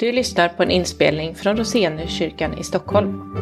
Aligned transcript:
Du 0.00 0.12
lyssnar 0.12 0.48
på 0.48 0.62
en 0.62 0.70
inspelning 0.70 1.34
från 1.34 1.56
Roseniuskyrkan 1.56 2.58
i 2.58 2.64
Stockholm. 2.64 3.34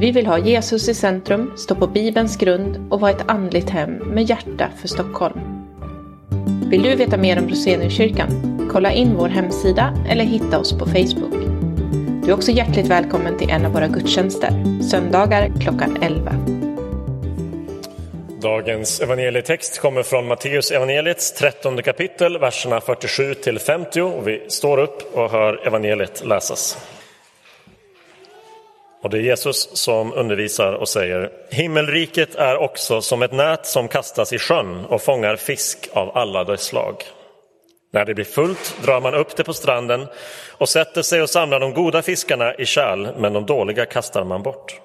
Vi 0.00 0.10
vill 0.10 0.26
ha 0.26 0.38
Jesus 0.38 0.88
i 0.88 0.94
centrum, 0.94 1.52
stå 1.56 1.74
på 1.74 1.86
Bibelns 1.86 2.36
grund 2.36 2.86
och 2.90 3.00
vara 3.00 3.10
ett 3.10 3.30
andligt 3.30 3.70
hem 3.70 3.90
med 3.90 4.30
hjärta 4.30 4.68
för 4.76 4.88
Stockholm. 4.88 5.40
Vill 6.70 6.82
du 6.82 6.96
veta 6.96 7.16
mer 7.16 7.38
om 7.38 7.48
Roseniuskyrkan? 7.48 8.28
Kolla 8.72 8.92
in 8.92 9.14
vår 9.16 9.28
hemsida 9.28 9.94
eller 10.08 10.24
hitta 10.24 10.58
oss 10.58 10.72
på 10.72 10.86
Facebook. 10.86 11.34
Du 12.24 12.30
är 12.30 12.34
också 12.34 12.50
hjärtligt 12.50 12.86
välkommen 12.86 13.38
till 13.38 13.50
en 13.50 13.66
av 13.66 13.72
våra 13.72 13.88
gudstjänster, 13.88 14.82
söndagar 14.82 15.52
klockan 15.60 15.98
11. 16.02 16.67
Dagens 18.40 19.00
evangelietext 19.00 19.78
kommer 19.78 20.02
från 20.02 20.26
Matteus 20.26 20.70
evangeliets 20.70 21.32
13 21.32 21.82
kapitel, 21.82 22.38
verserna 22.38 22.80
47 22.80 23.34
till 23.34 23.58
50. 23.58 24.00
Och 24.00 24.28
vi 24.28 24.44
står 24.48 24.78
upp 24.78 25.16
och 25.16 25.30
hör 25.30 25.66
evangeliet 25.66 26.24
läsas. 26.24 26.78
Och 29.02 29.10
det 29.10 29.18
är 29.18 29.22
Jesus 29.22 29.76
som 29.76 30.12
undervisar 30.12 30.72
och 30.72 30.88
säger 30.88 31.30
Himmelriket 31.50 32.34
är 32.34 32.56
också 32.56 33.00
som 33.00 33.22
ett 33.22 33.32
nät 33.32 33.66
som 33.66 33.88
kastas 33.88 34.32
i 34.32 34.38
sjön 34.38 34.84
och 34.84 35.02
fångar 35.02 35.36
fisk 35.36 35.88
av 35.92 36.16
alla 36.16 36.44
dess 36.44 36.62
slag. 36.62 37.02
När 37.92 38.04
det 38.04 38.14
blir 38.14 38.24
fullt 38.24 38.76
drar 38.84 39.00
man 39.00 39.14
upp 39.14 39.36
det 39.36 39.44
på 39.44 39.54
stranden 39.54 40.06
och 40.50 40.68
sätter 40.68 41.02
sig 41.02 41.22
och 41.22 41.30
samlar 41.30 41.60
de 41.60 41.74
goda 41.74 42.02
fiskarna 42.02 42.54
i 42.54 42.66
kärl, 42.66 43.08
men 43.16 43.32
de 43.32 43.46
dåliga 43.46 43.86
kastar 43.86 44.24
man 44.24 44.42
bort. 44.42 44.80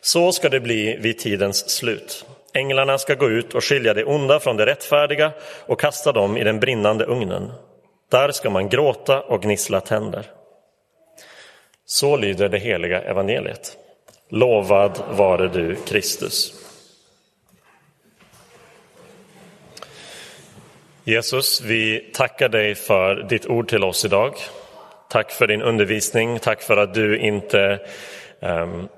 Så 0.00 0.32
ska 0.32 0.48
det 0.48 0.60
bli 0.60 0.96
vid 1.00 1.18
tidens 1.18 1.70
slut. 1.70 2.24
Änglarna 2.56 2.98
ska 2.98 3.14
gå 3.14 3.30
ut 3.30 3.54
och 3.54 3.64
skilja 3.64 3.94
det 3.94 4.04
onda 4.04 4.40
från 4.40 4.56
det 4.56 4.66
rättfärdiga 4.66 5.32
och 5.66 5.80
kasta 5.80 6.12
dem 6.12 6.36
i 6.36 6.44
den 6.44 6.60
brinnande 6.60 7.04
ugnen. 7.04 7.52
Där 8.10 8.30
ska 8.30 8.50
man 8.50 8.68
gråta 8.68 9.20
och 9.20 9.42
gnissla 9.42 9.80
tänder. 9.80 10.26
Så 11.86 12.16
lyder 12.16 12.48
det 12.48 12.58
heliga 12.58 13.02
evangeliet. 13.02 13.76
Lovad 14.28 15.02
vare 15.10 15.48
du, 15.48 15.76
Kristus. 15.86 16.54
Jesus, 21.04 21.60
vi 21.60 22.10
tackar 22.14 22.48
dig 22.48 22.74
för 22.74 23.14
ditt 23.28 23.46
ord 23.46 23.68
till 23.68 23.84
oss 23.84 24.04
idag. 24.04 24.34
Tack 25.10 25.30
för 25.30 25.46
din 25.46 25.62
undervisning, 25.62 26.38
tack 26.38 26.62
för 26.62 26.76
att 26.76 26.94
du 26.94 27.18
inte 27.18 27.80
um, 28.40 28.88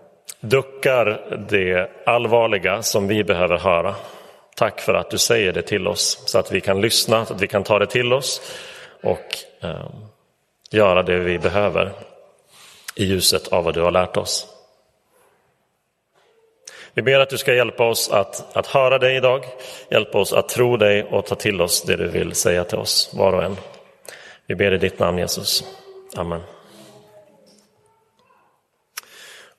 duckar 0.48 1.36
det 1.48 1.90
allvarliga 2.06 2.82
som 2.82 3.08
vi 3.08 3.24
behöver 3.24 3.58
höra. 3.58 3.94
Tack 4.56 4.80
för 4.80 4.94
att 4.94 5.10
du 5.10 5.18
säger 5.18 5.52
det 5.52 5.62
till 5.62 5.88
oss 5.88 6.22
så 6.26 6.38
att 6.38 6.52
vi 6.52 6.60
kan 6.60 6.80
lyssna, 6.80 7.26
så 7.26 7.34
att 7.34 7.42
vi 7.42 7.46
kan 7.46 7.64
ta 7.64 7.78
det 7.78 7.86
till 7.86 8.12
oss 8.12 8.40
och 9.02 9.36
eh, 9.60 9.90
göra 10.70 11.02
det 11.02 11.18
vi 11.18 11.38
behöver 11.38 11.92
i 12.94 13.04
ljuset 13.04 13.48
av 13.48 13.64
vad 13.64 13.74
du 13.74 13.80
har 13.80 13.90
lärt 13.90 14.16
oss. 14.16 14.46
Vi 16.94 17.02
ber 17.02 17.20
att 17.20 17.30
du 17.30 17.38
ska 17.38 17.54
hjälpa 17.54 17.88
oss 17.88 18.10
att, 18.10 18.56
att 18.56 18.66
höra 18.66 18.98
dig 18.98 19.16
idag, 19.16 19.44
hjälpa 19.90 20.18
oss 20.18 20.32
att 20.32 20.48
tro 20.48 20.76
dig 20.76 21.04
och 21.04 21.26
ta 21.26 21.34
till 21.34 21.60
oss 21.60 21.82
det 21.82 21.96
du 21.96 22.08
vill 22.08 22.34
säga 22.34 22.64
till 22.64 22.78
oss, 22.78 23.14
var 23.14 23.32
och 23.32 23.44
en. 23.44 23.56
Vi 24.46 24.54
ber 24.54 24.72
i 24.72 24.78
ditt 24.78 24.98
namn 24.98 25.18
Jesus. 25.18 25.64
Amen. 26.16 26.55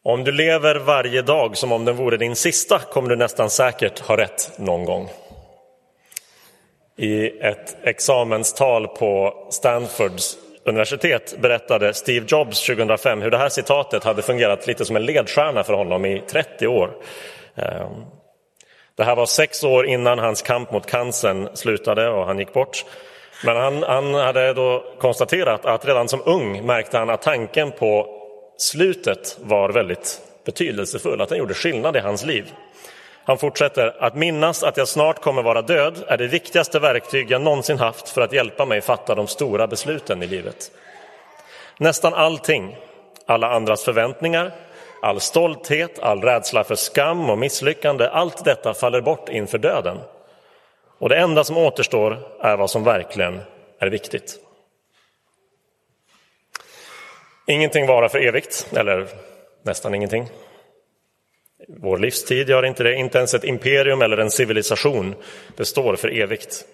Om 0.08 0.24
du 0.24 0.32
lever 0.32 0.76
varje 0.76 1.22
dag 1.22 1.58
som 1.58 1.72
om 1.72 1.86
den 1.86 1.96
vore 1.96 2.18
din 2.18 2.36
sista 2.36 2.80
kommer 2.80 3.10
du 3.10 3.16
nästan 3.16 3.50
säkert 3.50 4.00
ha 4.00 4.18
rätt 4.18 4.52
någon 4.58 4.86
gång. 4.86 5.10
I 6.98 7.40
ett 7.40 7.78
examenstal 7.84 8.88
på 8.88 9.34
Stanfords 9.50 10.38
universitet 10.66 11.36
berättade 11.42 11.94
Steve 11.94 12.26
Jobs 12.30 12.66
2005 12.66 13.22
hur 13.22 13.32
det 13.32 13.38
här 13.38 13.50
citatet 13.50 14.04
hade 14.04 14.22
fungerat 14.22 14.68
lite 14.68 14.86
som 14.86 14.96
en 14.96 15.06
ledstjärna 15.06 15.64
för 15.64 15.74
honom 15.74 16.06
i 16.06 16.24
30 16.28 16.68
år. 16.68 16.92
Ehm, 17.56 18.06
det 18.96 19.04
här 19.04 19.16
var 19.16 19.26
sex 19.26 19.64
år 19.64 19.86
innan 19.86 20.20
hans 20.20 20.42
kamp 20.42 20.72
mot 20.72 20.86
cancern 20.86 21.50
slutade 21.54 22.10
och 22.10 22.26
han 22.26 22.40
gick 22.40 22.54
bort. 22.54 22.86
Men 23.46 23.58
han, 23.58 23.84
han 23.84 24.14
hade 24.14 24.54
då 24.54 24.84
konstaterat 25.00 25.66
att 25.66 25.86
redan 25.86 26.08
som 26.08 26.22
ung 26.26 26.66
märkte 26.66 26.98
han 26.98 27.10
att 27.10 27.22
tanken 27.22 27.72
på 27.72 28.17
slutet 28.58 29.38
var 29.42 29.70
väldigt 29.70 30.22
betydelsefull, 30.46 31.22
att 31.22 31.30
den 31.30 31.38
gjorde 31.38 31.54
skillnad 31.54 31.96
i 31.96 32.00
hans 32.00 32.26
liv. 32.26 32.52
Han 33.24 33.38
fortsätter, 33.38 33.96
att 34.00 34.16
minnas 34.16 34.64
att 34.64 34.78
jag 34.78 34.88
snart 34.88 35.22
kommer 35.22 35.44
vara 35.44 35.62
död 35.62 36.04
är 36.08 36.18
det 36.18 36.28
viktigaste 36.28 36.80
verktyg 36.80 37.32
jag 37.32 37.42
någonsin 37.42 37.80
haft 37.80 38.10
för 38.10 38.22
att 38.22 38.34
hjälpa 38.34 38.66
mig 38.66 38.82
fatta 38.82 39.16
de 39.16 39.28
stora 39.28 39.68
besluten 39.68 40.24
i 40.24 40.28
livet. 40.28 40.72
Nästan 41.80 42.14
allting, 42.14 42.76
alla 43.26 43.52
andras 43.52 43.84
förväntningar, 43.84 44.52
all 45.02 45.20
stolthet, 45.20 46.00
all 46.00 46.22
rädsla 46.22 46.64
för 46.64 46.76
skam 46.76 47.30
och 47.30 47.38
misslyckande, 47.38 48.08
allt 48.08 48.46
detta 48.46 48.74
faller 48.74 49.02
bort 49.02 49.30
inför 49.30 49.58
döden. 49.58 49.98
Och 51.00 51.10
det 51.10 51.18
enda 51.18 51.44
som 51.44 51.58
återstår 51.58 52.20
är 52.42 52.58
vad 52.58 52.70
som 52.70 52.84
verkligen 52.84 53.40
är 53.80 53.88
viktigt. 53.88 54.47
Ingenting 57.48 57.88
varar 57.88 58.10
för 58.10 58.20
evigt, 58.20 58.68
eller 58.76 59.08
nästan 59.64 59.96
ingenting. 59.96 60.30
Vår 61.68 61.98
livstid 61.98 62.50
gör 62.50 62.66
inte 62.66 62.84
det, 62.84 62.96
inte 62.96 63.18
ens 63.18 63.34
ett 63.34 63.44
imperium 63.44 64.02
eller 64.02 64.18
en 64.18 64.32
civilisation 64.32 65.16
består 65.56 65.96
för 65.96 66.22
evigt. 66.22 66.66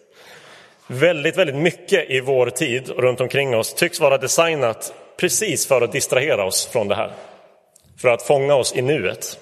Väldigt, 0.88 1.38
väldigt 1.38 1.56
mycket 1.56 2.10
i 2.10 2.20
vår 2.20 2.50
tid 2.50 2.90
runt 2.90 3.22
omkring 3.22 3.56
oss 3.56 3.74
tycks 3.74 4.00
vara 4.00 4.18
designat 4.18 4.94
precis 5.18 5.68
för 5.68 5.82
att 5.82 5.92
distrahera 5.92 6.46
oss 6.46 6.68
från 6.68 6.88
det 6.88 6.96
här. 6.96 7.12
För 8.02 8.10
att 8.10 8.24
fånga 8.24 8.56
oss 8.56 8.76
i 8.76 8.82
nuet. 8.82 9.40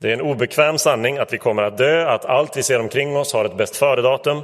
Det 0.00 0.08
är 0.08 0.12
en 0.12 0.20
obekväm 0.20 0.78
sanning 0.78 1.18
att 1.18 1.32
vi 1.32 1.38
kommer 1.38 1.62
att 1.62 1.78
dö, 1.78 2.08
att 2.08 2.24
allt 2.24 2.56
vi 2.56 2.62
ser 2.62 2.80
omkring 2.80 3.16
oss 3.16 3.32
har 3.32 3.44
ett 3.44 3.56
bäst 3.56 3.76
före-datum. 3.76 4.42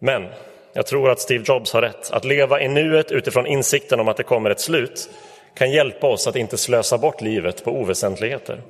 Men 0.00 0.28
jag 0.72 0.86
tror 0.86 1.10
att 1.10 1.20
Steve 1.20 1.44
Jobs 1.46 1.72
har 1.72 1.82
rätt. 1.82 2.10
Att 2.10 2.24
leva 2.24 2.60
i 2.60 2.68
nuet 2.68 3.12
utifrån 3.12 3.46
insikten 3.46 4.00
om 4.00 4.08
att 4.08 4.16
det 4.16 4.22
kommer 4.22 4.50
ett 4.50 4.60
slut 4.60 5.10
kan 5.54 5.70
hjälpa 5.70 6.06
oss 6.06 6.26
att 6.26 6.36
inte 6.36 6.58
slösa 6.58 6.98
bort 6.98 7.20
livet 7.20 7.64
på 7.64 7.70
oväsentligheter. 7.70 8.62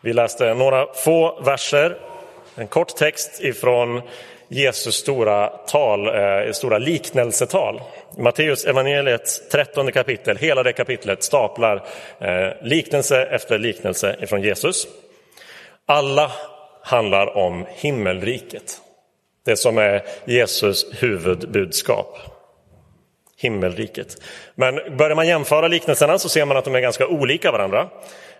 Vi 0.00 0.12
läste 0.12 0.54
några 0.54 0.86
få 0.94 1.40
verser, 1.42 1.98
en 2.54 2.66
kort 2.66 2.96
text 2.96 3.40
ifrån 3.40 4.02
Jesus 4.48 4.94
stora, 4.94 5.48
tal, 5.48 6.06
eh, 6.06 6.52
stora 6.52 6.78
liknelsetal. 6.78 7.82
Matteus 8.18 8.64
evangeliets 8.64 9.48
13 9.48 9.92
kapitel, 9.92 10.36
hela 10.36 10.62
det 10.62 10.72
kapitlet 10.72 11.22
staplar 11.22 11.82
eh, 12.18 12.48
liknelse 12.62 13.22
efter 13.22 13.58
liknelse 13.58 14.16
ifrån 14.20 14.42
Jesus. 14.42 14.86
Alla 15.86 16.32
handlar 16.82 17.36
om 17.36 17.66
himmelriket, 17.68 18.80
det 19.44 19.56
som 19.56 19.78
är 19.78 20.02
Jesus 20.24 20.86
huvudbudskap 21.02 22.18
himmelriket. 23.40 24.16
Men 24.54 24.96
börjar 24.96 25.16
man 25.16 25.26
jämföra 25.26 25.68
liknelserna 25.68 26.18
så 26.18 26.28
ser 26.28 26.44
man 26.44 26.56
att 26.56 26.64
de 26.64 26.74
är 26.74 26.80
ganska 26.80 27.06
olika 27.06 27.52
varandra. 27.52 27.88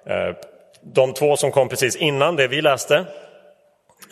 Eh, 0.04 0.34
de 0.82 1.14
två 1.14 1.36
som 1.36 1.52
kom 1.52 1.68
precis 1.68 1.96
innan 1.96 2.36
det 2.36 2.48
vi 2.48 2.62
läste, 2.62 3.04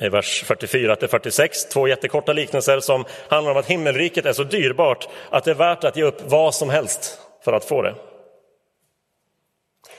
i 0.00 0.09
vers 0.09 0.44
44 0.47 0.97
till 0.97 1.09
46, 1.09 1.65
två 1.65 1.88
jättekorta 1.88 2.32
liknelser 2.32 2.81
som 2.81 3.04
handlar 3.28 3.53
om 3.53 3.59
att 3.59 3.66
himmelriket 3.66 4.27
är 4.27 4.32
så 4.32 4.43
dyrbart 4.43 5.09
att 5.31 5.44
det 5.44 5.50
är 5.50 5.54
värt 5.54 5.84
att 5.84 5.97
ge 5.97 6.03
upp 6.03 6.22
vad 6.25 6.54
som 6.54 6.71
helst 6.71 7.19
för 7.44 7.53
att 7.53 7.65
få 7.65 7.82
det. 7.82 7.94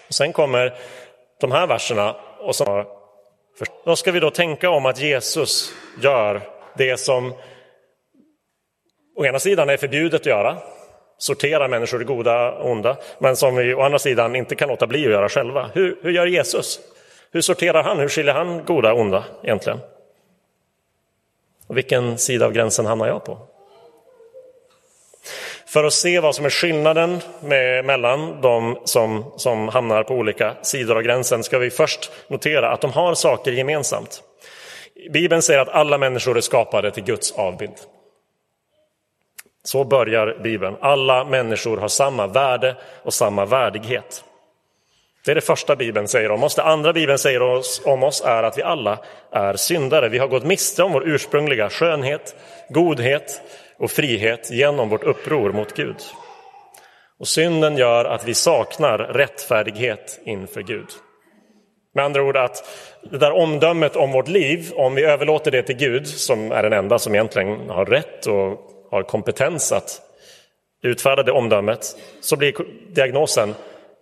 Och 0.08 0.14
sen 0.14 0.34
kommer 0.34 0.74
de 1.40 1.52
här 1.52 1.68
verserna 1.68 2.16
och 2.40 2.56
så 2.56 2.86
vad 3.84 4.00
ska 4.00 4.12
vi 4.12 4.20
då 4.20 4.32
tänka 4.32 4.70
om 4.70 4.86
att 4.86 5.00
Jesus 5.00 5.74
gör 6.02 6.42
det 6.78 6.98
som 6.98 7.34
å 9.16 9.26
ena 9.26 9.40
sidan 9.40 9.70
är 9.70 9.78
förbjudet 9.78 10.22
att 10.22 10.26
göra, 10.26 10.58
sortera 11.18 11.68
människor 11.68 12.02
i 12.02 12.06
goda 12.06 12.52
och 12.52 12.72
onda, 12.72 12.98
men 13.20 13.36
som 13.36 13.56
vi 13.56 13.74
å 13.74 13.82
andra 13.82 14.00
sidan 14.00 14.36
inte 14.36 14.56
kan 14.56 14.70
låta 14.70 14.88
bli 14.88 15.06
att 15.06 15.12
göra 15.12 15.30
själva. 15.30 15.70
Hur, 15.74 16.00
hur 16.02 16.12
gör 16.12 16.26
Jesus? 16.26 16.80
Hur 17.32 17.42
sorterar 17.42 17.84
han? 17.84 18.00
Hur 18.00 18.08
skiljer 18.08 18.34
han 18.34 18.66
goda 18.66 18.94
och 18.94 19.00
onda 19.00 19.24
egentligen? 19.44 19.80
Och 21.68 21.78
vilken 21.78 22.18
sida 22.18 22.46
av 22.46 22.52
gränsen 22.52 22.86
hamnar 22.86 23.08
jag 23.08 23.24
på? 23.24 23.38
För 25.66 25.84
att 25.84 25.94
se 25.94 26.20
vad 26.20 26.36
som 26.36 26.46
är 26.46 26.50
skillnaden 26.50 27.20
med, 27.42 27.86
mellan 27.86 28.42
de 28.42 28.80
som, 28.86 29.26
som 29.38 29.68
hamnar 29.68 30.04
på 30.04 30.14
olika 30.14 30.56
sidor 30.62 30.96
av 30.96 31.02
gränsen 31.02 31.44
ska 31.44 31.58
vi 31.58 31.70
först 31.70 32.12
notera 32.28 32.72
att 32.72 32.82
de 32.82 32.92
har 32.92 33.14
saker 33.14 33.52
gemensamt. 33.52 34.24
Bibeln 35.14 35.42
säger 35.42 35.60
att 35.60 35.70
alla 35.70 35.98
människor 35.98 36.38
är 36.38 36.42
skapade 36.42 36.92
till 36.92 37.04
Guds 37.04 37.32
avbild. 37.32 37.76
Så 39.64 39.84
börjar 39.84 40.40
Bibeln. 40.44 40.76
Alla 40.82 41.26
människor 41.26 41.78
har 41.78 41.88
samma 41.88 42.28
värde 42.28 42.76
och 43.04 43.14
samma 43.14 43.46
värdighet. 43.46 44.24
Det 45.26 45.32
är 45.32 45.36
det 45.36 45.42
första 45.42 45.76
Bibeln 45.76 46.08
säger 46.08 46.32
om 46.32 46.44
oss. 46.44 46.56
Det 46.56 46.64
andra 46.64 46.94
Bibeln 46.94 47.18
säger 47.18 47.42
om 47.88 48.04
oss 48.04 48.22
är 48.26 48.44
att 48.44 48.58
vi 48.58 48.64
alla 48.64 49.00
är 49.32 49.54
syndare. 49.54 50.10
Vi 50.10 50.18
har 50.18 50.28
gått 50.28 50.44
miste 50.44 50.84
om 50.84 50.92
vår 50.92 51.08
ursprungliga 51.08 51.70
skönhet, 51.70 52.36
godhet, 52.70 53.42
och 53.80 53.92
frihet 53.92 54.52
genom 54.52 54.90
vårt 54.90 55.04
uppror 55.04 55.52
mot 55.52 55.76
Gud. 55.76 55.96
Och 57.20 57.28
synden 57.28 57.78
gör 57.78 58.06
att 58.06 58.28
vi 58.28 58.34
saknar 58.34 58.98
rättfärdighet 58.98 60.20
inför 60.26 60.62
Gud. 60.62 60.88
Med 61.94 62.06
andra 62.06 62.24
ord 62.24 62.38
att 62.38 62.70
det 63.12 63.18
där 63.18 63.32
omdömet 63.32 63.96
om 63.96 64.12
vårt 64.12 64.28
liv, 64.28 64.72
om 64.76 64.96
vi 64.96 65.04
överlåter 65.04 65.52
det 65.52 65.64
till 65.64 65.78
Gud, 65.78 66.08
som 66.08 66.52
är 66.52 66.64
den 66.64 66.74
enda 66.74 67.00
som 67.00 67.16
egentligen 67.16 67.70
har 67.70 67.86
rätt 67.86 68.28
och 68.28 68.60
har 68.92 69.04
kompetens 69.04 69.72
att 69.72 70.02
utfärda 70.84 71.24
det 71.24 71.32
omdömet, 71.32 71.96
så 72.22 72.36
blir 72.36 72.54
diagnosen, 72.90 73.56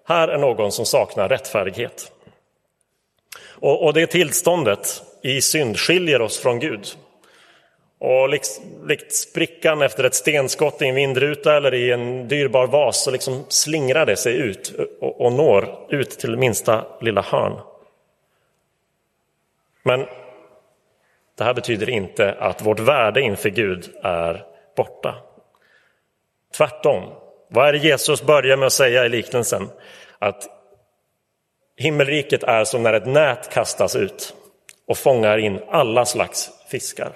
här 0.07 0.27
är 0.27 0.37
någon 0.37 0.71
som 0.71 0.85
saknar 0.85 1.29
rättfärdighet. 1.29 2.11
Och, 3.59 3.85
och 3.85 3.93
det 3.93 4.07
tillståndet 4.07 5.01
i 5.23 5.41
synd 5.41 5.77
skiljer 5.77 6.21
oss 6.21 6.39
från 6.39 6.59
Gud. 6.59 6.87
Och 7.99 8.29
likt, 8.29 8.61
likt 8.87 9.13
sprickan 9.15 9.81
efter 9.81 10.03
ett 10.03 10.15
stenskott 10.15 10.81
i 10.81 10.85
en 10.85 10.95
vindruta 10.95 11.57
eller 11.57 11.73
i 11.73 11.91
en 11.91 12.27
dyrbar 12.27 12.67
vas 12.67 13.03
så 13.03 13.11
liksom 13.11 13.45
slingrar 13.47 14.05
det 14.05 14.15
sig 14.15 14.33
ut 14.33 14.73
och, 15.01 15.21
och 15.21 15.31
når 15.31 15.87
ut 15.89 16.09
till 16.09 16.37
minsta 16.37 16.85
lilla 17.01 17.21
hörn. 17.21 17.53
Men 19.87 20.05
det 21.37 21.43
här 21.43 21.53
betyder 21.53 21.89
inte 21.89 22.33
att 22.39 22.61
vårt 22.61 22.79
värde 22.79 23.21
inför 23.21 23.49
Gud 23.49 23.89
är 24.03 24.45
borta. 24.77 25.15
Tvärtom. 26.57 27.03
Vad 27.49 27.67
är 27.67 27.73
det 27.73 27.79
Jesus 27.79 28.23
börjar 28.23 28.57
med 28.57 28.65
att 28.65 28.73
säga 28.73 29.05
i 29.05 29.09
liknelsen? 29.09 29.69
Att 30.19 30.47
himmelriket 31.77 32.43
är 32.43 32.63
som 32.63 32.83
när 32.83 32.93
ett 32.93 33.05
nät 33.05 33.49
kastas 33.49 33.95
ut 33.95 34.33
och 34.87 34.97
fångar 34.97 35.37
in 35.37 35.59
alla 35.69 36.05
slags 36.05 36.49
fiskar. 36.71 37.11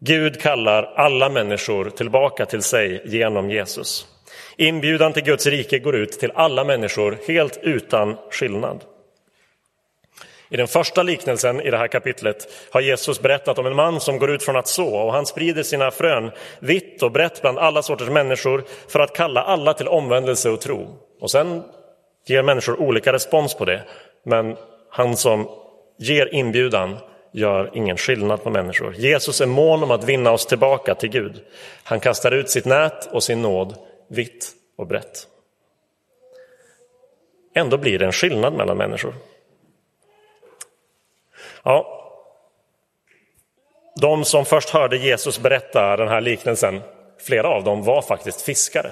Gud 0.00 0.40
kallar 0.40 0.82
alla 0.82 1.28
människor 1.28 1.90
tillbaka 1.90 2.46
till 2.46 2.62
sig 2.62 3.02
genom 3.04 3.50
Jesus. 3.50 4.06
Inbjudan 4.56 5.12
till 5.12 5.24
Guds 5.24 5.46
rike 5.46 5.78
går 5.78 5.96
ut 5.96 6.12
till 6.12 6.32
alla 6.34 6.64
människor 6.64 7.18
helt 7.28 7.58
utan 7.62 8.16
skillnad. 8.30 8.84
I 10.52 10.56
den 10.56 10.68
första 10.68 11.02
liknelsen 11.02 11.60
i 11.60 11.70
det 11.70 11.76
här 11.76 11.88
kapitlet 11.88 12.48
har 12.70 12.80
Jesus 12.80 13.20
berättat 13.20 13.58
om 13.58 13.66
en 13.66 13.76
man 13.76 14.00
som 14.00 14.18
går 14.18 14.30
ut 14.30 14.42
från 14.42 14.56
att 14.56 14.68
så 14.68 14.94
och 14.94 15.12
han 15.12 15.26
sprider 15.26 15.62
sina 15.62 15.90
frön 15.90 16.30
vitt 16.58 17.02
och 17.02 17.12
brett 17.12 17.42
bland 17.42 17.58
alla 17.58 17.82
sorters 17.82 18.08
människor 18.08 18.64
för 18.88 19.00
att 19.00 19.16
kalla 19.16 19.42
alla 19.42 19.74
till 19.74 19.88
omvändelse 19.88 20.50
och 20.50 20.60
tro. 20.60 20.98
Och 21.20 21.30
sen 21.30 21.62
ger 22.26 22.42
människor 22.42 22.80
olika 22.80 23.12
respons 23.12 23.54
på 23.54 23.64
det, 23.64 23.82
men 24.24 24.56
han 24.90 25.16
som 25.16 25.48
ger 25.98 26.34
inbjudan 26.34 26.96
gör 27.32 27.70
ingen 27.74 27.96
skillnad 27.96 28.42
på 28.42 28.50
människor. 28.50 28.94
Jesus 28.94 29.40
är 29.40 29.46
mån 29.46 29.82
om 29.82 29.90
att 29.90 30.04
vinna 30.04 30.30
oss 30.30 30.46
tillbaka 30.46 30.94
till 30.94 31.10
Gud. 31.10 31.40
Han 31.82 32.00
kastar 32.00 32.32
ut 32.32 32.50
sitt 32.50 32.64
nät 32.64 33.08
och 33.12 33.22
sin 33.22 33.42
nåd 33.42 33.74
vitt 34.08 34.50
och 34.78 34.86
brett. 34.86 35.26
Ändå 37.54 37.78
blir 37.78 37.98
det 37.98 38.06
en 38.06 38.12
skillnad 38.12 38.52
mellan 38.52 38.76
människor. 38.76 39.14
Ja, 41.64 41.98
de 44.00 44.24
som 44.24 44.44
först 44.44 44.70
hörde 44.70 44.96
Jesus 44.96 45.38
berätta 45.38 45.96
den 45.96 46.08
här 46.08 46.20
liknelsen, 46.20 46.80
flera 47.20 47.48
av 47.48 47.64
dem 47.64 47.82
var 47.82 48.02
faktiskt 48.02 48.42
fiskare. 48.42 48.90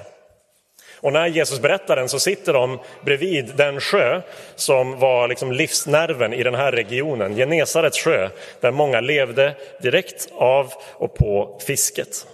Och 1.01 1.13
när 1.13 1.27
Jesus 1.27 1.59
berättar 1.59 1.95
den 1.95 2.09
så 2.09 2.19
sitter 2.19 2.53
de 2.53 2.79
bredvid 3.05 3.55
den 3.55 3.79
sjö 3.79 4.21
som 4.55 4.99
var 4.99 5.27
liksom 5.27 5.51
livsnerven 5.51 6.33
i 6.33 6.43
den 6.43 6.55
här 6.55 6.71
regionen, 6.71 7.35
Genesarets 7.35 7.99
sjö, 7.99 8.29
där 8.59 8.71
många 8.71 8.99
levde 9.01 9.55
direkt 9.81 10.29
av 10.31 10.73
och 10.93 11.15
på 11.15 11.59
fisket. 11.67 12.27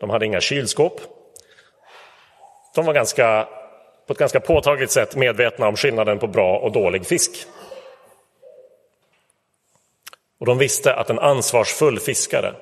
De 0.00 0.10
hade 0.10 0.26
inga 0.26 0.40
kylskåp. 0.40 1.00
De 2.74 2.84
var 2.86 2.94
ganska, 2.94 3.48
på 4.06 4.12
ett 4.12 4.18
ganska 4.18 4.40
påtagligt 4.40 4.90
sätt 4.90 5.16
medvetna 5.16 5.68
om 5.68 5.76
skillnaden 5.76 6.18
på 6.18 6.26
bra 6.26 6.58
och 6.58 6.72
dålig 6.72 7.06
fisk. 7.06 7.46
Och 10.42 10.46
de 10.46 10.58
visste 10.58 10.94
att 10.94 11.10
en 11.10 11.18
ansvarsfull 11.18 12.00
fiskare 12.00 12.54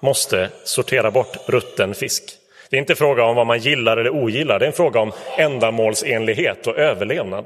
måste 0.00 0.50
sortera 0.64 1.10
bort 1.10 1.36
rutten 1.46 1.94
fisk. 1.94 2.24
Det 2.70 2.76
är 2.76 2.80
inte 2.80 2.94
fråga 2.94 3.24
om 3.24 3.36
vad 3.36 3.46
man 3.46 3.58
gillar 3.58 3.96
eller 3.96 4.10
ogillar, 4.10 4.58
det 4.58 4.64
är 4.64 4.66
en 4.66 4.72
fråga 4.72 5.00
om 5.00 5.12
ändamålsenlighet 5.36 6.66
och 6.66 6.78
överlevnad. 6.78 7.44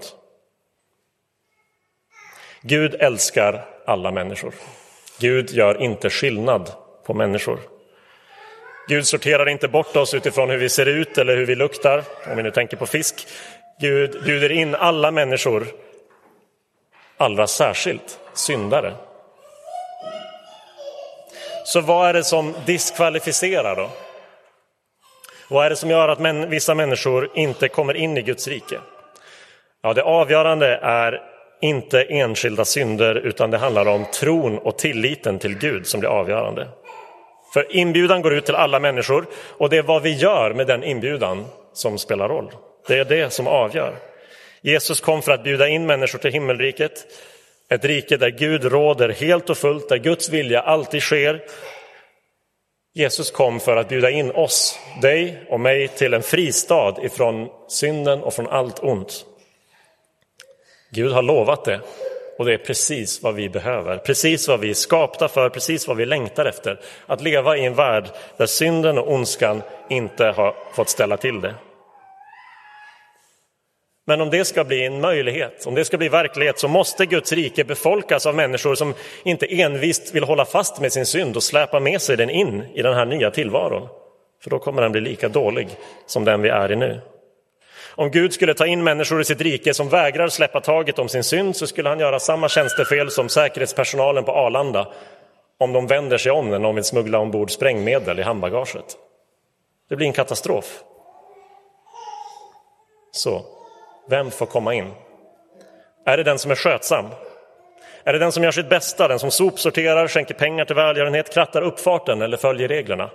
Gud 2.63 2.95
älskar 2.95 3.65
alla 3.87 4.11
människor. 4.11 4.55
Gud 5.19 5.51
gör 5.51 5.83
inte 5.83 6.11
skillnad 6.11 6.73
på 7.07 7.15
människor. 7.15 7.59
Gud 8.89 9.07
sorterar 9.07 9.49
inte 9.49 9.69
bort 9.69 9.97
oss 9.97 10.15
utifrån 10.15 10.51
hur 10.51 10.59
vi 10.59 10.69
ser 10.69 10.87
ut 10.87 11.19
eller 11.19 11.37
hur 11.37 11.47
vi 11.47 11.55
luktar, 11.55 12.05
om 12.31 12.37
vi 12.37 12.43
nu 12.43 12.51
tänker 12.51 12.77
på 12.77 12.87
fisk. 12.87 13.27
Gud 13.81 14.25
bjuder 14.25 14.53
in 14.53 14.75
alla 14.75 15.11
människor, 15.11 15.67
allra 17.17 17.47
särskilt 17.47 18.19
syndare. 18.35 18.95
Så 21.65 21.81
vad 21.81 22.09
är 22.09 22.13
det 22.13 22.25
som 22.25 22.55
diskvalificerar 22.67 23.77
då? 23.77 23.91
Vad 25.51 25.67
är 25.67 25.71
det 25.71 25.77
som 25.77 25.91
gör 25.91 26.09
att 26.09 26.19
män, 26.19 26.51
vissa 26.51 26.75
människor 26.75 27.31
inte 27.35 27.69
kommer 27.69 27.95
in 27.95 28.19
i 28.19 28.23
Guds 28.23 28.49
rike? 28.49 28.79
Ja, 29.83 29.95
det 29.95 30.03
avgörande 30.03 30.79
är 30.83 31.21
inte 31.61 32.03
enskilda 32.03 32.65
synder 32.65 33.15
utan 33.15 33.51
det 33.51 33.59
handlar 33.59 33.89
om 33.89 34.05
tron 34.05 34.59
och 34.59 34.79
tilliten 34.79 35.39
till 35.39 35.59
Gud 35.59 35.87
som 35.87 36.01
blir 36.01 36.11
avgörande. 36.11 36.69
För 37.55 37.77
inbjudan 37.77 38.23
går 38.23 38.35
ut 38.35 38.45
till 38.45 38.55
alla 38.55 38.81
människor 38.81 39.27
och 39.59 39.71
det 39.71 39.77
är 39.77 39.83
vad 39.83 40.03
vi 40.03 40.13
gör 40.13 40.55
med 40.55 40.67
den 40.67 40.85
inbjudan 40.85 41.45
som 41.73 41.99
spelar 41.99 42.29
roll. 42.29 42.51
Det 42.89 42.99
är 42.99 43.05
det 43.05 43.33
som 43.33 43.47
avgör. 43.47 43.95
Jesus 44.61 45.01
kom 45.01 45.23
för 45.23 45.33
att 45.33 45.45
bjuda 45.45 45.69
in 45.69 45.87
människor 45.87 46.19
till 46.19 46.33
himmelriket, 46.33 47.07
ett 47.75 47.85
rike 47.85 48.17
där 48.17 48.31
Gud 48.31 48.65
råder 48.65 49.09
helt 49.09 49.51
och 49.51 49.59
fullt, 49.59 49.89
där 49.89 49.97
Guds 49.97 50.29
vilja 50.29 50.61
alltid 50.61 51.03
sker 51.03 51.43
Jesus 52.95 53.31
kom 53.31 53.61
för 53.61 53.77
att 53.77 53.89
bjuda 53.89 54.11
in 54.11 54.31
oss, 54.31 54.79
dig 55.03 55.45
och 55.49 55.61
mig, 55.61 55.89
till 55.89 56.15
en 56.15 56.23
fristad 56.23 56.95
ifrån 57.03 57.49
synden 57.69 58.23
och 58.23 58.35
från 58.35 58.49
allt 58.49 58.79
ont. 58.79 59.27
Gud 60.91 61.13
har 61.13 61.23
lovat 61.23 61.65
det 61.65 61.81
och 62.39 62.45
det 62.45 62.55
är 62.55 62.59
precis 62.59 63.23
vad 63.23 63.35
vi 63.35 63.49
behöver, 63.49 63.99
precis 63.99 64.49
vad 64.49 64.61
vi 64.61 64.71
är 64.71 64.75
skapta 64.75 65.29
för, 65.29 65.49
precis 65.49 65.89
vad 65.89 65.97
vi 65.97 66.07
längtar 66.07 66.45
efter. 66.45 66.81
Att 67.07 67.21
leva 67.21 67.57
i 67.57 67.65
en 67.65 67.75
värld 67.75 68.05
där 68.37 68.47
synden 68.47 68.99
och 68.99 69.13
ondskan 69.13 69.63
inte 69.91 70.25
har 70.25 70.57
fått 70.73 70.89
ställa 70.89 71.17
till 71.17 71.41
det. 71.41 71.55
Men 74.05 74.21
om 74.21 74.31
det 74.31 74.45
ska 74.45 74.65
bli 74.65 74.87
en 74.87 75.01
möjlighet, 75.01 75.67
om 75.67 75.75
det 75.75 75.85
ska 75.85 75.99
bli 75.99 76.09
verklighet 76.09 76.59
så 76.59 76.69
måste 76.69 77.07
Guds 77.07 77.33
rike 77.33 77.65
befolkas 77.65 78.27
av 78.27 78.35
människor 78.35 78.75
som 78.75 78.95
inte 79.25 79.47
envist 79.47 80.15
vill 80.15 80.25
hålla 80.25 80.45
fast 80.45 80.81
med 80.81 80.93
sin 80.93 81.07
synd 81.07 81.37
och 81.37 81.43
släpa 81.43 81.81
med 81.81 82.03
sig 82.03 82.17
den 82.17 82.31
in 82.31 82.63
i 82.75 82.83
den 82.83 82.95
här 82.95 83.05
nya 83.05 83.31
tillvaron. 83.31 83.89
För 84.43 84.51
då 84.51 84.59
kommer 84.59 84.83
den 84.83 84.93
bli 84.93 85.01
lika 85.01 85.29
dålig 85.29 85.69
som 86.07 86.25
den 86.25 86.43
vi 86.43 86.49
är 86.49 86.73
i 86.73 86.77
nu. 86.77 87.01
Om 87.95 88.11
Gud 88.11 88.33
skulle 88.33 88.55
ta 88.55 88.67
in 88.67 88.85
människor 88.85 89.21
i 89.21 89.25
sitt 89.25 89.41
rike 89.41 89.75
som 89.75 89.89
vägrar 89.89 90.29
släppa 90.29 90.61
taget 90.61 90.99
om 90.99 91.09
sin 91.09 91.25
synd 91.25 91.57
så 91.57 91.67
skulle 91.67 91.89
han 91.89 92.01
göra 92.01 92.19
samma 92.19 92.49
tjänstefel 92.49 93.11
som 93.11 93.29
säkerhetspersonalen 93.29 94.25
på 94.25 94.33
Arlanda 94.33 94.93
om 95.59 95.73
de 95.73 95.87
vänder 95.87 96.19
sig 96.19 96.33
om 96.33 96.51
när 96.51 96.59
någon 96.59 96.75
vill 96.75 96.85
smuggla 96.85 97.19
ombord 97.19 97.51
sprängmedel 97.51 98.19
i 98.19 98.23
handbagaget. 98.23 98.97
Det 99.89 99.97
blir 99.97 100.07
en 100.07 100.13
katastrof. 100.13 100.83
Så, 103.11 103.43
vem 104.09 104.31
får 104.31 104.47
komma 104.47 104.75
in? 104.75 104.91
Är 106.05 106.17
det 106.17 106.23
den 106.23 106.39
som 106.39 106.51
är 106.51 106.55
skötsam? 106.55 107.07
Är 108.05 108.13
det 108.13 108.19
den 108.19 108.33
som 108.33 108.45
gör 108.45 108.51
sitt 108.51 108.69
bästa, 108.69 109.09
den 109.09 109.19
som 109.19 109.31
sopsorterar, 109.31 110.09
skänker 110.09 110.35
pengar 110.35 110.65
till 110.65 110.77
välgörenhet, 110.77 111.35
krattar 111.35 111.63
uppfarten 111.63 112.23
eller 112.23 112.37
följer 112.37 112.69
reglerna? 112.69 113.11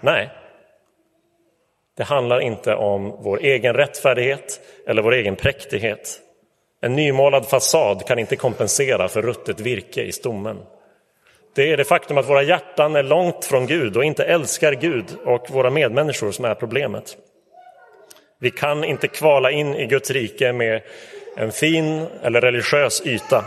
Nej. 0.00 0.30
Det 1.96 2.04
handlar 2.04 2.40
inte 2.40 2.74
om 2.74 3.16
vår 3.20 3.40
egen 3.42 3.74
rättfärdighet 3.74 4.60
eller 4.86 5.02
vår 5.02 5.14
egen 5.14 5.36
präktighet. 5.36 6.20
En 6.80 6.96
nymålad 6.96 7.46
fasad 7.46 8.06
kan 8.06 8.18
inte 8.18 8.36
kompensera 8.36 9.08
för 9.08 9.22
ruttet 9.22 9.60
virke 9.60 10.02
i 10.02 10.12
stommen. 10.12 10.58
Det 11.54 11.72
är 11.72 11.76
det 11.76 11.84
faktum 11.84 12.18
att 12.18 12.28
våra 12.28 12.42
hjärtan 12.42 12.96
är 12.96 13.02
långt 13.02 13.44
från 13.44 13.66
Gud 13.66 13.96
och 13.96 14.04
inte 14.04 14.24
älskar 14.24 14.72
Gud 14.72 15.04
och 15.24 15.50
våra 15.50 15.70
medmänniskor 15.70 16.30
som 16.30 16.44
är 16.44 16.54
problemet. 16.54 17.16
Vi 18.44 18.50
kan 18.50 18.84
inte 18.84 19.08
kvala 19.08 19.50
in 19.50 19.74
i 19.74 19.86
Guds 19.86 20.10
rike 20.10 20.52
med 20.52 20.82
en 21.36 21.52
fin 21.52 22.06
eller 22.22 22.40
religiös 22.40 23.02
yta. 23.06 23.44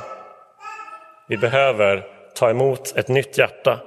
Vi 1.28 1.38
behöver 1.38 2.04
ta 2.36 2.50
emot 2.50 2.98
ett 2.98 3.08
nytt 3.08 3.38
hjärta 3.38 3.80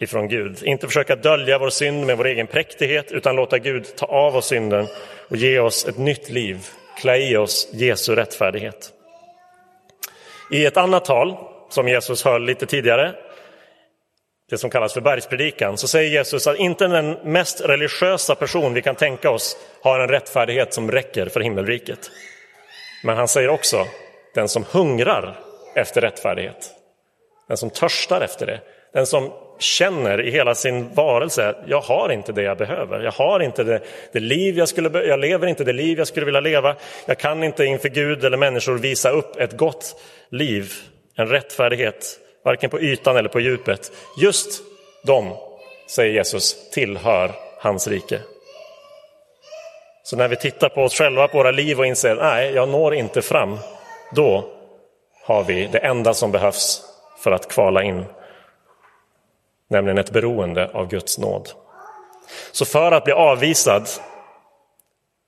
ifrån 0.00 0.28
Gud. 0.28 0.62
Inte 0.62 0.86
försöka 0.86 1.16
dölja 1.16 1.58
vår 1.58 1.70
synd 1.70 2.06
med 2.06 2.16
vår 2.16 2.26
egen 2.26 2.46
präktighet 2.46 3.12
utan 3.12 3.36
låta 3.36 3.58
Gud 3.58 3.96
ta 3.96 4.06
av 4.06 4.36
oss 4.36 4.46
synden 4.46 4.86
och 5.28 5.36
ge 5.36 5.58
oss 5.58 5.86
ett 5.86 5.98
nytt 5.98 6.30
liv, 6.30 6.66
klä 7.00 7.16
i 7.16 7.36
oss 7.36 7.68
Jesu 7.72 8.14
rättfärdighet. 8.14 8.92
I 10.50 10.66
ett 10.66 10.76
annat 10.76 11.04
tal 11.04 11.36
som 11.68 11.88
Jesus 11.88 12.24
höll 12.24 12.44
lite 12.44 12.66
tidigare, 12.66 13.14
det 14.50 14.58
som 14.58 14.70
kallas 14.70 14.94
för 14.94 15.00
bergspredikan, 15.00 15.78
så 15.78 15.88
säger 15.88 16.10
Jesus 16.10 16.46
att 16.46 16.56
inte 16.56 16.86
den 16.86 17.16
mest 17.24 17.60
religiösa 17.60 18.34
person 18.34 18.74
vi 18.74 18.82
kan 18.82 18.94
tänka 18.94 19.30
oss 19.30 19.56
har 19.82 20.00
en 20.00 20.08
rättfärdighet 20.08 20.74
som 20.74 20.90
räcker 20.90 21.26
för 21.26 21.40
himmelriket. 21.40 22.10
Men 23.04 23.16
han 23.16 23.28
säger 23.28 23.48
också, 23.48 23.86
den 24.34 24.48
som 24.48 24.64
hungrar 24.70 25.40
efter 25.74 26.00
rättfärdighet, 26.00 26.70
den 27.48 27.56
som 27.56 27.70
törstar 27.70 28.20
efter 28.20 28.46
det, 28.46 28.60
den 28.92 29.06
som 29.06 29.32
känner 29.58 30.20
i 30.22 30.30
hela 30.30 30.54
sin 30.54 30.94
varelse, 30.94 31.54
jag 31.66 31.80
har 31.80 32.12
inte 32.12 32.32
det 32.32 32.42
jag 32.42 32.58
behöver, 32.58 33.00
jag 33.00 33.12
har 33.12 33.40
inte 33.40 33.64
det, 33.64 33.80
det 34.12 34.20
liv 34.20 34.58
jag 34.58 34.68
skulle, 34.68 35.04
jag 35.04 35.20
lever 35.20 35.46
inte 35.46 35.64
det 35.64 35.72
liv 35.72 35.98
jag 35.98 36.06
skulle 36.06 36.26
vilja 36.26 36.40
leva, 36.40 36.76
jag 37.06 37.18
kan 37.18 37.44
inte 37.44 37.64
inför 37.64 37.88
Gud 37.88 38.24
eller 38.24 38.36
människor 38.36 38.78
visa 38.78 39.10
upp 39.10 39.36
ett 39.36 39.56
gott 39.56 40.02
liv, 40.30 40.72
en 41.16 41.26
rättfärdighet, 41.26 42.18
varken 42.48 42.70
på 42.70 42.80
ytan 42.80 43.16
eller 43.16 43.28
på 43.28 43.40
djupet. 43.40 43.92
Just 44.16 44.62
de, 45.02 45.36
säger 45.86 46.14
Jesus, 46.14 46.70
tillhör 46.70 47.32
hans 47.60 47.86
rike. 47.88 48.20
Så 50.02 50.16
när 50.16 50.28
vi 50.28 50.36
tittar 50.36 50.68
på 50.68 50.82
oss 50.82 50.94
själva, 50.94 51.28
på 51.28 51.38
våra 51.38 51.50
liv 51.50 51.78
och 51.78 51.86
inser, 51.86 52.14
nej, 52.14 52.52
jag 52.52 52.68
når 52.68 52.94
inte 52.94 53.22
fram, 53.22 53.58
då 54.14 54.44
har 55.24 55.44
vi 55.44 55.66
det 55.72 55.78
enda 55.78 56.14
som 56.14 56.32
behövs 56.32 56.82
för 57.18 57.30
att 57.30 57.48
kvala 57.48 57.82
in 57.82 58.04
nämligen 59.68 59.98
ett 59.98 60.10
beroende 60.10 60.70
av 60.72 60.88
Guds 60.88 61.18
nåd. 61.18 61.48
Så 62.52 62.64
för 62.64 62.92
att 62.92 63.04
bli 63.04 63.12
avvisad, 63.12 63.88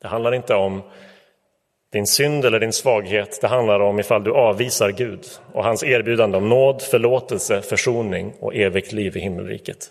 det 0.03 0.09
handlar 0.09 0.35
inte 0.35 0.55
om 0.55 0.83
din 1.93 2.07
synd 2.07 2.45
eller 2.45 2.61
din 2.61 2.73
svaghet, 2.73 3.41
det 3.41 3.49
handlar 3.49 3.81
om 3.81 4.01
ifall 4.01 4.25
du 4.25 4.33
avvisar 4.33 4.91
Gud 4.91 5.27
och 5.53 5.65
hans 5.65 5.85
erbjudande 5.85 6.39
om 6.39 6.49
nåd, 6.49 6.83
förlåtelse, 6.83 7.63
försoning 7.63 8.35
och 8.41 8.55
evigt 8.55 8.93
liv 8.93 9.17
i 9.17 9.21
himmelriket. 9.21 9.87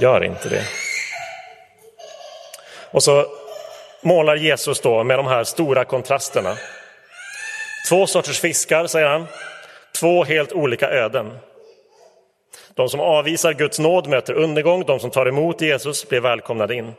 Gör 0.00 0.24
inte 0.24 0.48
det. 0.48 0.62
Och 2.90 3.02
så 3.02 3.26
målar 4.02 4.36
Jesus 4.36 4.80
då 4.80 5.04
med 5.04 5.18
de 5.18 5.26
här 5.26 5.44
stora 5.44 5.84
kontrasterna. 5.84 6.56
Två 7.88 8.06
sorters 8.06 8.40
fiskar, 8.40 8.86
säger 8.86 9.06
han. 9.06 9.26
Två 10.00 10.24
helt 10.24 10.52
olika 10.52 10.90
öden. 10.90 11.38
De 12.74 12.88
som 12.88 13.00
avvisar 13.00 13.52
Guds 13.52 13.78
nåd 13.78 14.06
möter 14.06 14.34
undergång, 14.34 14.84
de 14.84 15.00
som 15.00 15.10
tar 15.10 15.26
emot 15.26 15.60
Jesus 15.60 16.08
blir 16.08 16.20
välkomnade 16.20 16.74
in. 16.74 16.92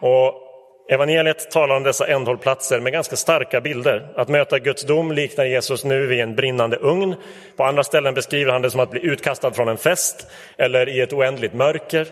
Och 0.00 0.45
evangeliet 0.88 1.50
talar 1.50 1.76
om 1.76 1.82
dessa 1.82 2.06
ändhållplatser 2.06 2.80
med 2.80 2.92
ganska 2.92 3.16
starka 3.16 3.60
bilder. 3.60 4.12
Att 4.16 4.28
möta 4.28 4.58
Guds 4.58 4.82
dom 4.82 5.12
liknar 5.12 5.44
Jesus 5.44 5.84
nu 5.84 6.06
vid 6.06 6.20
en 6.20 6.34
brinnande 6.34 6.76
ugn. 6.76 7.14
På 7.56 7.64
andra 7.64 7.84
ställen 7.84 8.14
beskriver 8.14 8.52
han 8.52 8.62
det 8.62 8.70
som 8.70 8.80
att 8.80 8.90
bli 8.90 9.00
utkastad 9.00 9.52
från 9.52 9.68
en 9.68 9.76
fest 9.76 10.26
eller 10.56 10.88
i 10.88 11.00
ett 11.00 11.12
oändligt 11.12 11.54
mörker. 11.54 12.06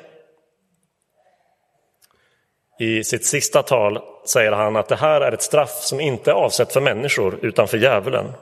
I 2.78 3.04
sitt 3.04 3.26
sista 3.26 3.62
tal 3.62 3.98
säger 4.26 4.52
han 4.52 4.76
att 4.76 4.88
det 4.88 4.96
här 4.96 5.20
är 5.20 5.32
ett 5.32 5.42
straff 5.42 5.70
som 5.70 6.00
inte 6.00 6.30
är 6.30 6.34
avsett 6.34 6.72
för 6.72 6.80
människor 6.80 7.38
utan 7.42 7.68
för 7.68 7.78
djävulen. 7.78 8.32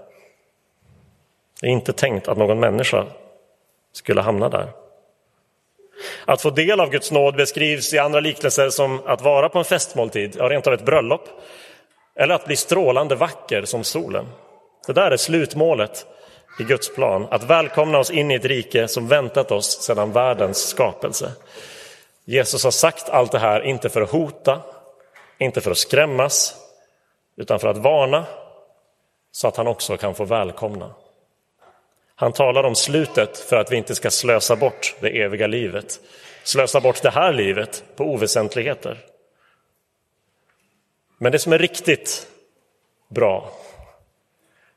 Det 1.61 1.67
är 1.67 1.71
inte 1.71 1.93
tänkt 1.93 2.29
att 2.29 2.39
någon 2.39 2.61
människa 2.61 3.07
skulle 3.93 4.21
hamna 4.21 4.49
där. 4.49 4.82
Att 6.25 6.43
få 6.43 6.51
del 6.51 6.81
av 6.81 6.91
Guds 6.91 7.11
nåd 7.11 7.37
beskrivs 7.37 7.95
i 7.95 7.99
andra 7.99 8.21
liknelser 8.21 8.71
som 8.71 9.01
att 9.07 9.23
vara 9.23 9.49
på 9.49 9.59
en 9.59 9.65
festmåltid, 9.65 10.37
ja 10.39 10.49
rent 10.49 10.67
av 10.67 10.75
ett 10.75 10.85
bröllop, 10.85 11.29
eller 12.17 12.35
att 12.35 12.45
bli 12.45 12.57
strålande 12.57 13.15
vacker 13.15 13.65
som 13.65 13.85
solen. 13.85 14.27
Det 14.87 14.93
där 14.93 15.11
är 15.11 15.17
slutmålet 15.17 16.07
i 16.61 16.63
Guds 16.63 16.95
plan, 16.95 17.27
att 17.31 17.45
välkomna 17.45 17.99
oss 17.99 18.11
in 18.11 18.31
i 18.31 18.35
ett 18.35 18.45
rike 18.45 18.89
som 18.89 19.09
väntat 19.09 19.51
oss 19.51 19.83
sedan 19.83 20.13
världens 20.13 20.69
skapelse. 20.69 21.33
Jesus 22.25 22.65
har 22.65 22.71
sagt 22.71 23.09
allt 23.09 23.33
det 23.33 23.39
här 23.39 23.61
inte 23.61 23.89
för 23.89 24.01
att 24.01 24.11
hota, 24.11 24.61
inte 25.39 25.61
för 25.61 25.71
att 25.71 25.79
skrämmas, 25.79 26.55
utan 27.37 27.59
för 27.59 27.69
att 27.69 27.77
varna 27.77 28.25
så 29.33 29.49
att 29.49 29.57
han 29.57 29.67
också 29.67 29.97
kan 29.97 30.15
få 30.15 30.25
välkomna. 30.25 30.95
Han 32.15 32.33
talar 32.33 32.65
om 32.65 32.75
slutet 32.75 33.39
för 33.39 33.57
att 33.57 33.73
vi 33.73 33.77
inte 33.77 33.95
ska 33.95 34.11
slösa 34.11 34.57
bort 34.57 34.95
det 35.01 35.23
eviga 35.23 35.47
livet. 35.47 36.01
Slösa 36.43 36.81
bort 36.81 37.03
det 37.03 37.11
här 37.11 37.33
livet 37.33 37.85
på 37.97 38.05
oväsentligheter. 38.05 38.99
Men 41.19 41.33
det 41.33 41.39
som 41.39 41.53
är 41.53 41.59
riktigt 41.59 42.27
bra, 43.09 43.51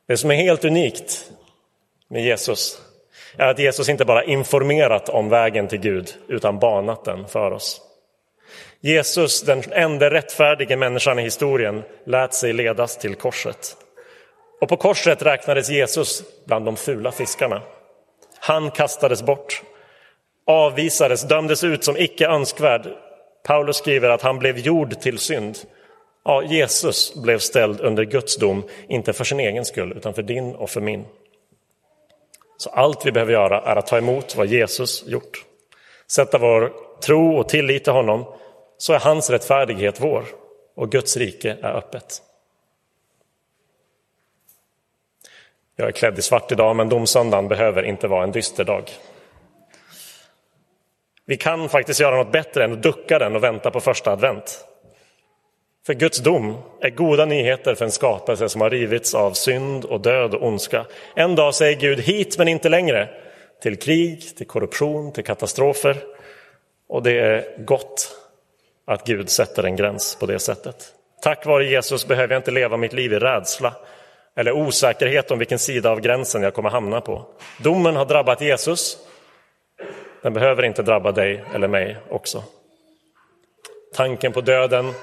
det 0.07 0.17
som 0.17 0.31
är 0.31 0.35
helt 0.35 0.65
unikt 0.65 1.31
med 2.07 2.23
Jesus 2.23 2.81
är 3.37 3.47
att 3.47 3.59
Jesus 3.59 3.89
inte 3.89 4.05
bara 4.05 4.23
informerat 4.23 5.09
om 5.09 5.29
vägen 5.29 5.67
till 5.67 5.79
Gud 5.79 6.15
utan 6.27 6.59
banat 6.59 7.05
den 7.05 7.27
för 7.27 7.51
oss. 7.51 7.81
Jesus, 8.79 9.41
den 9.41 9.63
enda 9.71 10.09
rättfärdige 10.09 10.77
människan 10.77 11.19
i 11.19 11.21
historien, 11.21 11.83
lät 12.05 12.33
sig 12.33 12.53
ledas 12.53 12.97
till 12.97 13.15
korset. 13.15 13.77
Och 14.61 14.69
på 14.69 14.77
korset 14.77 15.21
räknades 15.21 15.69
Jesus 15.69 16.23
bland 16.45 16.65
de 16.65 16.75
fula 16.75 17.11
fiskarna. 17.11 17.61
Han 18.39 18.71
kastades 18.71 19.23
bort, 19.23 19.61
avvisades, 20.47 21.27
dömdes 21.27 21.63
ut 21.63 21.83
som 21.83 21.97
icke 21.97 22.27
önskvärd. 22.27 22.87
Paulus 23.43 23.77
skriver 23.77 24.09
att 24.09 24.21
han 24.21 24.39
blev 24.39 24.57
gjord 24.57 24.99
till 24.99 25.19
synd. 25.19 25.57
Ja, 26.25 26.43
Jesus 26.43 27.15
blev 27.15 27.39
ställd 27.39 27.81
under 27.81 28.03
Guds 28.03 28.37
dom, 28.37 28.63
inte 28.87 29.13
för 29.13 29.23
sin 29.23 29.39
egen 29.39 29.65
skull, 29.65 29.93
utan 29.97 30.13
för 30.13 30.21
din 30.21 30.55
och 30.55 30.69
för 30.69 30.81
min. 30.81 31.05
Så 32.57 32.69
allt 32.69 33.05
vi 33.05 33.11
behöver 33.11 33.33
göra 33.33 33.61
är 33.61 33.75
att 33.75 33.87
ta 33.87 33.97
emot 33.97 34.35
vad 34.35 34.47
Jesus 34.47 35.03
gjort. 35.07 35.45
Sätta 36.07 36.37
vår 36.37 36.73
tro 37.01 37.37
och 37.37 37.49
tillit 37.49 37.83
till 37.83 37.93
honom, 37.93 38.25
så 38.77 38.93
är 38.93 38.99
hans 38.99 39.29
rättfärdighet 39.29 40.01
vår 40.01 40.25
och 40.75 40.91
Guds 40.91 41.17
rike 41.17 41.57
är 41.61 41.73
öppet. 41.73 42.21
Jag 45.75 45.87
är 45.87 45.91
klädd 45.91 46.19
i 46.19 46.21
svart 46.21 46.51
idag, 46.51 46.75
men 46.75 46.89
domsöndagen 46.89 47.47
behöver 47.47 47.83
inte 47.83 48.07
vara 48.07 48.23
en 48.23 48.31
dyster 48.31 48.63
dag. 48.63 48.91
Vi 51.25 51.37
kan 51.37 51.69
faktiskt 51.69 51.99
göra 51.99 52.15
något 52.15 52.31
bättre 52.31 52.63
än 52.63 52.73
att 52.73 52.83
ducka 52.83 53.19
den 53.19 53.35
och 53.35 53.43
vänta 53.43 53.71
på 53.71 53.79
första 53.79 54.11
advent. 54.11 54.65
För 55.85 55.93
Guds 55.93 56.17
dom 56.17 56.57
är 56.81 56.89
goda 56.89 57.25
nyheter 57.25 57.75
för 57.75 57.85
en 57.85 57.91
skapelse 57.91 58.49
som 58.49 58.61
har 58.61 58.69
rivits 58.69 59.15
av 59.15 59.31
synd 59.31 59.85
och 59.85 60.01
död 60.01 60.33
och 60.33 60.47
ondska. 60.47 60.85
En 61.15 61.35
dag 61.35 61.55
säger 61.55 61.79
Gud 61.79 61.99
hit 61.99 62.37
men 62.37 62.47
inte 62.47 62.69
längre. 62.69 63.09
Till 63.61 63.79
krig, 63.79 64.35
till 64.37 64.47
korruption, 64.47 65.13
till 65.13 65.23
katastrofer. 65.23 65.97
Och 66.87 67.03
det 67.03 67.19
är 67.19 67.65
gott 67.65 68.17
att 68.85 69.07
Gud 69.07 69.29
sätter 69.29 69.63
en 69.63 69.75
gräns 69.75 70.17
på 70.19 70.25
det 70.25 70.39
sättet. 70.39 70.93
Tack 71.21 71.45
vare 71.45 71.65
Jesus 71.65 72.07
behöver 72.07 72.33
jag 72.33 72.39
inte 72.39 72.51
leva 72.51 72.77
mitt 72.77 72.93
liv 72.93 73.13
i 73.13 73.19
rädsla 73.19 73.73
eller 74.35 74.51
osäkerhet 74.51 75.31
om 75.31 75.39
vilken 75.39 75.59
sida 75.59 75.91
av 75.91 75.99
gränsen 75.99 76.43
jag 76.43 76.53
kommer 76.53 76.69
hamna 76.69 77.01
på. 77.01 77.25
Domen 77.57 77.95
har 77.95 78.05
drabbat 78.05 78.41
Jesus. 78.41 78.97
Den 80.21 80.33
behöver 80.33 80.63
inte 80.63 80.83
drabba 80.83 81.11
dig 81.11 81.43
eller 81.53 81.67
mig 81.67 81.97
också. 82.09 82.43
Tanken 83.93 84.33
på 84.33 84.41
döden 84.41 84.93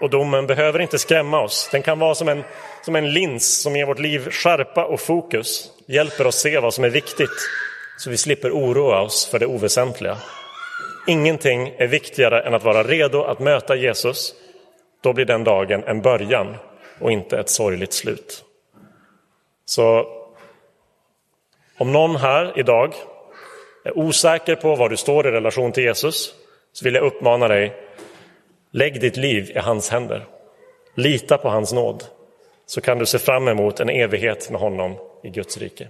och 0.00 0.10
domen 0.10 0.46
behöver 0.46 0.78
inte 0.78 0.98
skrämma 0.98 1.40
oss. 1.40 1.68
Den 1.72 1.82
kan 1.82 1.98
vara 1.98 2.14
som 2.14 2.28
en, 2.28 2.44
som 2.84 2.96
en 2.96 3.12
lins 3.12 3.62
som 3.62 3.76
ger 3.76 3.86
vårt 3.86 3.98
liv 3.98 4.30
skärpa 4.30 4.84
och 4.84 5.00
fokus, 5.00 5.70
hjälper 5.86 6.26
oss 6.26 6.36
se 6.36 6.58
vad 6.58 6.74
som 6.74 6.84
är 6.84 6.90
viktigt 6.90 7.48
så 7.98 8.10
vi 8.10 8.16
slipper 8.16 8.50
oroa 8.50 9.00
oss 9.00 9.26
för 9.26 9.38
det 9.38 9.46
oväsentliga. 9.46 10.16
Ingenting 11.06 11.74
är 11.78 11.86
viktigare 11.86 12.42
än 12.42 12.54
att 12.54 12.64
vara 12.64 12.82
redo 12.82 13.22
att 13.22 13.38
möta 13.38 13.76
Jesus. 13.76 14.34
Då 15.02 15.12
blir 15.12 15.24
den 15.24 15.44
dagen 15.44 15.84
en 15.84 16.02
början 16.02 16.56
och 17.00 17.12
inte 17.12 17.38
ett 17.38 17.50
sorgligt 17.50 17.92
slut. 17.92 18.45
Så 19.66 20.06
om 21.78 21.92
någon 21.92 22.16
här 22.16 22.58
idag 22.58 22.94
är 23.84 23.98
osäker 23.98 24.56
på 24.56 24.74
var 24.74 24.88
du 24.88 24.96
står 24.96 25.26
i 25.26 25.30
relation 25.30 25.72
till 25.72 25.84
Jesus 25.84 26.34
så 26.72 26.84
vill 26.84 26.94
jag 26.94 27.04
uppmana 27.04 27.48
dig, 27.48 27.76
lägg 28.70 29.00
ditt 29.00 29.16
liv 29.16 29.50
i 29.54 29.58
hans 29.58 29.90
händer. 29.90 30.26
Lita 30.94 31.38
på 31.38 31.48
hans 31.48 31.72
nåd 31.72 32.04
så 32.66 32.80
kan 32.80 32.98
du 32.98 33.06
se 33.06 33.18
fram 33.18 33.48
emot 33.48 33.80
en 33.80 33.88
evighet 33.88 34.50
med 34.50 34.60
honom 34.60 34.96
i 35.22 35.30
Guds 35.30 35.58
rike. 35.58 35.88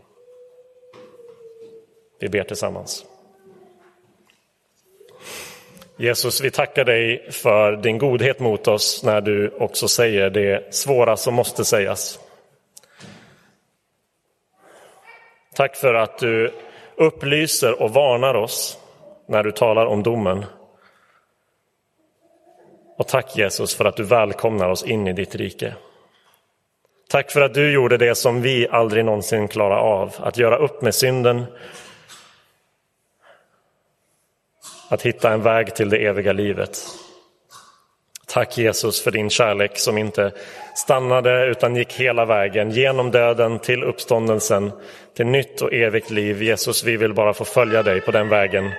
Vi 2.18 2.28
ber 2.28 2.42
tillsammans. 2.42 3.06
Jesus, 5.96 6.40
vi 6.40 6.50
tackar 6.50 6.84
dig 6.84 7.30
för 7.30 7.76
din 7.76 7.98
godhet 7.98 8.40
mot 8.40 8.68
oss 8.68 9.02
när 9.04 9.20
du 9.20 9.50
också 9.58 9.88
säger 9.88 10.30
det 10.30 10.74
svåra 10.74 11.16
som 11.16 11.34
måste 11.34 11.64
sägas. 11.64 12.18
Tack 15.56 15.76
för 15.76 15.94
att 15.94 16.18
du 16.18 16.52
upplyser 16.96 17.82
och 17.82 17.90
varnar 17.90 18.34
oss 18.34 18.78
när 19.28 19.42
du 19.42 19.52
talar 19.52 19.86
om 19.86 20.02
domen. 20.02 20.44
Och 22.98 23.08
tack 23.08 23.36
Jesus 23.36 23.74
för 23.74 23.84
att 23.84 23.96
du 23.96 24.02
välkomnar 24.02 24.68
oss 24.68 24.84
in 24.84 25.08
i 25.08 25.12
ditt 25.12 25.34
rike. 25.34 25.74
Tack 27.08 27.30
för 27.30 27.40
att 27.40 27.54
du 27.54 27.72
gjorde 27.72 27.96
det 27.96 28.14
som 28.14 28.42
vi 28.42 28.68
aldrig 28.68 29.04
någonsin 29.04 29.48
klarar 29.48 29.78
av, 29.78 30.14
att 30.18 30.38
göra 30.38 30.56
upp 30.56 30.82
med 30.82 30.94
synden. 30.94 31.44
Att 34.88 35.02
hitta 35.02 35.32
en 35.32 35.42
väg 35.42 35.74
till 35.74 35.88
det 35.88 36.06
eviga 36.06 36.32
livet. 36.32 36.78
Tack 38.28 38.58
Jesus 38.58 39.02
för 39.02 39.10
din 39.10 39.30
kärlek 39.30 39.78
som 39.78 39.98
inte 39.98 40.32
stannade 40.74 41.46
utan 41.46 41.76
gick 41.76 41.92
hela 41.92 42.24
vägen 42.24 42.70
genom 42.70 43.10
döden 43.10 43.58
till 43.58 43.84
uppståndelsen, 43.84 44.72
till 45.16 45.26
nytt 45.26 45.62
och 45.62 45.72
evigt 45.72 46.10
liv. 46.10 46.42
Jesus, 46.42 46.84
vi 46.84 46.96
vill 46.96 47.14
bara 47.14 47.34
få 47.34 47.44
följa 47.44 47.82
dig 47.82 48.00
på 48.00 48.10
den 48.10 48.28
vägen 48.28 48.70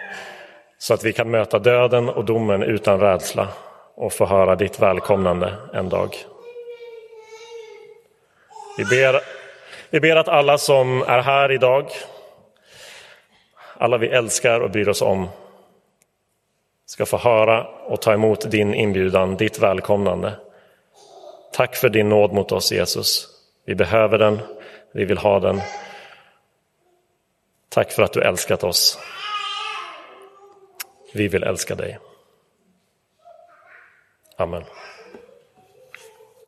så 0.78 0.94
att 0.94 1.04
vi 1.04 1.14
kan 1.14 1.32
möta 1.32 1.60
döden 1.60 2.10
och 2.10 2.26
domen 2.26 2.64
utan 2.64 3.00
rädsla 3.00 3.48
och 3.96 4.14
få 4.14 4.26
höra 4.26 4.56
ditt 4.56 4.80
välkomnande 4.80 5.54
en 5.74 5.90
dag. 5.90 6.16
Vi 8.78 8.86
ber, 8.86 9.22
vi 9.90 10.00
ber 10.00 10.16
att 10.16 10.28
alla 10.28 10.58
som 10.58 11.02
är 11.02 11.20
här 11.20 11.52
idag, 11.52 11.86
alla 13.78 13.98
vi 13.98 14.08
älskar 14.08 14.60
och 14.60 14.72
bryr 14.72 14.90
oss 14.90 15.02
om, 15.02 15.30
ska 16.88 17.06
få 17.06 17.18
höra 17.18 17.68
och 17.68 18.02
ta 18.02 18.14
emot 18.14 18.52
din 18.52 18.74
inbjudan, 18.74 19.38
ditt 19.38 19.60
välkomnande. 19.60 20.40
Tack 21.54 21.76
för 21.76 21.90
din 21.90 22.10
nåd 22.10 22.34
mot 22.34 22.52
oss 22.52 22.72
Jesus. 22.72 23.28
Vi 23.66 23.76
behöver 23.76 24.18
den, 24.18 24.40
vi 24.92 25.06
vill 25.06 25.18
ha 25.18 25.40
den. 25.40 25.62
Tack 27.70 27.92
för 27.92 28.04
att 28.04 28.14
du 28.14 28.22
älskat 28.22 28.64
oss. 28.64 29.00
Vi 31.14 31.28
vill 31.28 31.44
älska 31.44 31.76
dig. 31.76 32.00
Amen. 34.38 34.64